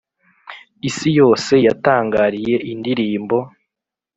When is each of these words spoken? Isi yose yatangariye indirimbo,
Isi 0.89 1.09
yose 1.19 1.53
yatangariye 1.65 2.55
indirimbo, 2.71 3.37